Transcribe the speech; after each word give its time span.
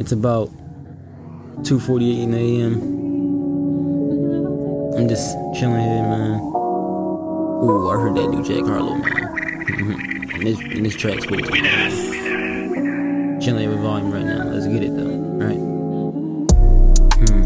It's 0.00 0.12
about 0.12 0.48
2:48 1.62 2.22
in 2.22 2.30
the 2.30 2.38
a.m. 2.38 2.80
I'm 4.96 5.06
just 5.06 5.36
chilling 5.54 5.78
here, 5.78 6.02
man. 6.02 6.40
Ooh, 6.40 7.90
I 7.90 8.00
heard 8.00 8.16
that 8.16 8.28
new 8.28 8.42
Jack 8.42 8.64
Harlow, 8.64 8.94
man. 8.94 9.04
And, 10.32 10.46
this, 10.46 10.58
and 10.58 10.86
this 10.86 10.96
track's 10.96 11.26
with 11.26 11.44
Chilling 13.42 13.68
with 13.68 13.80
volume 13.80 14.10
right 14.10 14.24
now. 14.24 14.44
Let's 14.44 14.66
get 14.68 14.82
it 14.82 14.96
though, 14.96 15.18
right? 15.36 15.60
Hmm. 17.20 17.44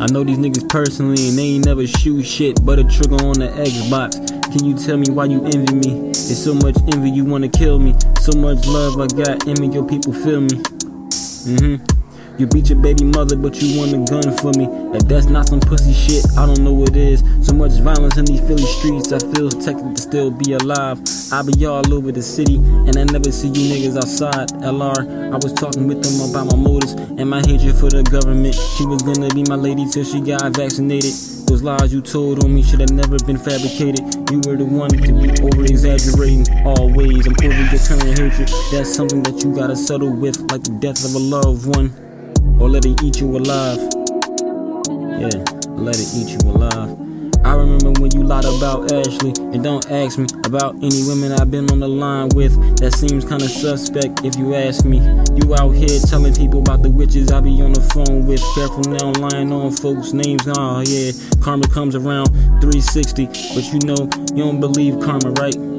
I 0.00 0.06
know 0.12 0.22
these 0.22 0.38
niggas 0.38 0.68
personally, 0.68 1.28
and 1.28 1.36
they 1.36 1.42
ain't 1.42 1.66
never 1.66 1.88
shoot 1.88 2.22
shit 2.22 2.64
but 2.64 2.78
a 2.78 2.84
trigger 2.84 3.16
on 3.26 3.40
the 3.40 3.48
Xbox. 3.48 4.14
Can 4.52 4.64
you 4.64 4.76
tell 4.78 4.96
me 4.96 5.10
why 5.10 5.24
you 5.24 5.44
envy 5.44 5.74
me? 5.74 6.10
It's 6.10 6.38
so 6.38 6.54
much 6.54 6.76
envy 6.92 7.10
you 7.10 7.24
wanna 7.24 7.48
kill 7.48 7.80
me. 7.80 7.96
So 8.20 8.30
much 8.38 8.64
love 8.68 9.00
I 9.00 9.08
got 9.08 9.48
in 9.48 9.60
me, 9.60 9.74
your 9.74 9.84
people 9.84 10.12
feel 10.12 10.42
me. 10.42 10.62
Mm-hmm. 11.46 12.00
You 12.40 12.46
beat 12.46 12.70
your 12.70 12.80
baby 12.80 13.04
mother, 13.04 13.36
but 13.36 13.60
you 13.60 13.78
want 13.78 13.92
a 13.92 14.00
gun 14.10 14.34
for 14.38 14.52
me. 14.58 14.64
If 14.96 15.04
that's 15.08 15.26
not 15.26 15.48
some 15.48 15.60
pussy 15.60 15.92
shit, 15.92 16.24
I 16.38 16.46
don't 16.46 16.64
know 16.64 16.72
what 16.72 16.96
is. 16.96 17.20
So 17.42 17.52
much 17.52 17.72
violence 17.80 18.16
in 18.16 18.24
these 18.24 18.40
Philly 18.40 18.64
streets, 18.64 19.12
I 19.12 19.18
feel 19.18 19.50
protected 19.50 19.96
to 19.96 20.00
still 20.00 20.30
be 20.30 20.54
alive. 20.54 21.00
I 21.32 21.42
be 21.42 21.66
all 21.66 21.84
over 21.92 22.12
the 22.12 22.22
city, 22.22 22.56
and 22.56 22.96
I 22.96 23.04
never 23.04 23.30
see 23.30 23.48
you 23.48 23.68
niggas 23.68 23.96
outside. 23.96 24.48
LR, 24.64 25.32
I 25.32 25.36
was 25.36 25.52
talking 25.52 25.86
with 25.86 26.02
them 26.02 26.30
about 26.30 26.46
my 26.46 26.56
motives 26.56 26.92
and 26.92 27.28
my 27.28 27.40
hatred 27.44 27.76
for 27.76 27.90
the 27.90 28.02
government. 28.04 28.54
She 28.54 28.86
was 28.86 29.02
gonna 29.02 29.28
be 29.34 29.44
my 29.48 29.56
lady 29.56 29.84
till 29.84 30.04
she 30.04 30.20
got 30.20 30.56
vaccinated. 30.56 31.12
Those 31.50 31.62
lies 31.62 31.92
you 31.92 32.00
told 32.00 32.44
on 32.44 32.54
me 32.54 32.62
should 32.62 32.80
have 32.80 32.92
never 32.92 33.18
been 33.26 33.36
fabricated. 33.36 34.00
You 34.30 34.40
were 34.46 34.56
the 34.56 34.64
one 34.64 34.88
to 34.88 35.12
be 35.12 35.28
over 35.42 35.66
exaggerating 35.66 36.46
always. 36.64 37.26
I'm 37.26 37.34
hatred. 37.88 38.48
That's 38.72 38.94
something 38.94 39.22
that 39.24 39.42
you 39.44 39.54
gotta 39.54 39.76
settle 39.76 40.10
with, 40.10 40.38
like 40.50 40.62
the 40.62 40.76
death 40.80 41.04
of 41.04 41.14
a 41.14 41.18
loved 41.18 41.66
one 41.66 41.92
or 42.60 42.68
let 42.68 42.84
it 42.84 43.02
eat 43.02 43.20
you 43.20 43.36
alive. 43.36 43.78
Yeah, 45.20 45.44
let 45.76 45.96
it 45.98 46.08
eat 46.14 46.28
you 46.30 46.50
alive. 46.50 46.96
I 47.42 47.54
remember 47.54 47.98
when 48.00 48.10
you 48.12 48.22
lied 48.22 48.44
about 48.44 48.92
Ashley, 48.92 49.32
and 49.38 49.64
don't 49.64 49.90
ask 49.90 50.18
me 50.18 50.26
about 50.44 50.74
any 50.76 51.02
women 51.08 51.32
I've 51.32 51.50
been 51.50 51.70
on 51.70 51.80
the 51.80 51.88
line 51.88 52.28
with. 52.34 52.54
That 52.80 52.92
seems 52.92 53.24
kinda 53.24 53.48
suspect 53.48 54.24
if 54.24 54.36
you 54.36 54.54
ask 54.54 54.84
me. 54.84 54.98
You 55.36 55.54
out 55.54 55.70
here 55.70 55.98
telling 56.00 56.34
people 56.34 56.60
about 56.60 56.82
the 56.82 56.90
witches 56.90 57.32
I 57.32 57.40
be 57.40 57.62
on 57.62 57.72
the 57.72 57.80
phone 57.80 58.26
with. 58.26 58.42
Careful 58.54 58.84
now, 58.92 59.12
lying 59.12 59.52
on 59.52 59.72
folks' 59.72 60.12
names. 60.12 60.46
Nah, 60.46 60.82
yeah, 60.82 61.12
karma 61.40 61.66
comes 61.68 61.94
around 61.94 62.28
360, 62.60 63.26
but 63.54 63.64
you 63.72 63.78
know 63.84 64.08
you 64.36 64.44
don't 64.44 64.60
believe 64.60 65.00
karma, 65.00 65.30
right? 65.40 65.69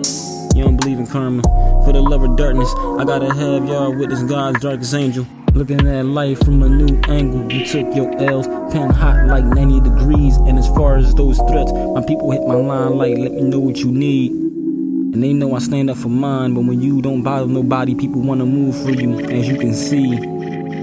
You 0.55 0.63
don't 0.63 0.77
believe 0.77 0.99
in 0.99 1.07
karma. 1.07 1.41
For 1.85 1.93
the 1.93 2.01
love 2.01 2.23
of 2.23 2.35
darkness, 2.35 2.73
I 2.99 3.05
gotta 3.05 3.33
have 3.33 3.67
y'all 3.67 3.95
witness 3.95 4.23
God's 4.23 4.59
darkest 4.59 4.93
angel. 4.93 5.25
Looking 5.53 5.85
at 5.87 6.05
life 6.05 6.39
from 6.39 6.63
a 6.63 6.69
new 6.69 6.99
angle, 7.07 7.51
you 7.51 7.65
took 7.65 7.95
your 7.95 8.15
L's, 8.21 8.47
pen 8.71 8.89
hot 8.89 9.27
like 9.27 9.43
90 9.43 9.81
degrees. 9.81 10.37
And 10.37 10.57
as 10.57 10.67
far 10.69 10.97
as 10.97 11.13
those 11.15 11.37
threats, 11.37 11.71
my 11.71 12.03
people 12.05 12.31
hit 12.31 12.41
my 12.47 12.55
line 12.55 12.97
like, 12.97 13.17
let 13.17 13.31
me 13.33 13.41
know 13.41 13.59
what 13.59 13.77
you 13.77 13.91
need. 13.91 14.31
And 14.31 15.21
they 15.21 15.33
know 15.33 15.53
I 15.55 15.59
stand 15.59 15.89
up 15.89 15.97
for 15.97 16.09
mine, 16.09 16.53
but 16.53 16.61
when 16.61 16.81
you 16.81 17.01
don't 17.01 17.21
bother 17.21 17.47
nobody, 17.47 17.95
people 17.95 18.21
wanna 18.21 18.45
move 18.45 18.81
for 18.81 18.91
you, 18.91 19.19
as 19.19 19.47
you 19.47 19.57
can 19.57 19.73
see. 19.73 20.15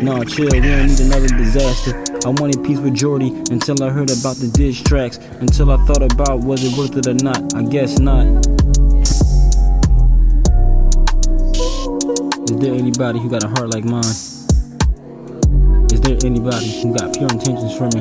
Nah, 0.03 0.23
chill, 0.25 0.49
we 0.53 0.61
don't 0.61 0.87
need 0.87 1.01
another 1.01 1.29
disaster. 1.29 2.05
I 2.25 2.29
wanted 2.29 2.63
peace 2.63 2.79
with 2.79 2.95
Jordy 2.95 3.31
until 3.51 3.83
I 3.83 3.89
heard 3.89 4.11
about 4.11 4.37
the 4.37 4.49
diss 4.49 4.83
tracks. 4.83 5.19
Until 5.41 5.71
I 5.71 5.77
thought 5.87 6.03
about 6.03 6.41
was 6.41 6.63
it 6.63 6.77
worth 6.77 6.97
it 6.97 7.07
or 7.07 7.15
not. 7.15 7.55
I 7.55 7.63
guess 7.63 7.99
not. 7.99 8.27
Is 12.59 12.65
there 12.65 12.75
anybody 12.75 13.21
who 13.21 13.31
got 13.31 13.45
a 13.45 13.47
heart 13.47 13.73
like 13.73 13.85
mine? 13.85 14.03
Is 15.93 16.01
there 16.01 16.19
anybody 16.25 16.83
who 16.83 16.93
got 16.93 17.15
pure 17.15 17.29
intentions 17.31 17.73
for 17.79 17.85
me? 17.95 18.01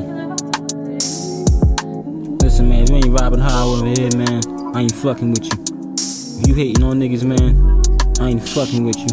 Listen, 2.42 2.68
man, 2.68 2.82
if 2.82 2.90
you 2.90 2.96
ain't 2.96 3.04
vibing 3.04 3.40
high 3.40 3.62
over 3.62 3.86
here, 3.86 4.10
man, 4.16 4.42
I 4.74 4.80
ain't 4.80 4.96
fucking 4.96 5.30
with 5.30 5.44
you. 5.44 5.52
If 6.40 6.48
you 6.48 6.56
hating 6.56 6.82
on 6.82 6.98
niggas, 6.98 7.22
man, 7.22 7.84
I 8.20 8.30
ain't 8.30 8.42
fucking 8.48 8.82
with 8.82 8.98
you. 8.98 9.06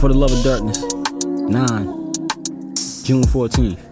For 0.00 0.10
the 0.10 0.14
love 0.14 0.30
of 0.30 0.44
darkness, 0.44 0.80
9, 1.24 2.12
June 3.02 3.24
14th. 3.24 3.91